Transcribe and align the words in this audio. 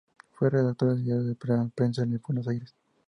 Fue 0.31 0.49
redactor 0.49 0.95
del 0.95 1.03
diario 1.03 1.37
La 1.43 1.69
Prensa, 1.75 2.01
en 2.01 2.19
Buenos 2.27 2.47
Aires. 2.47 2.73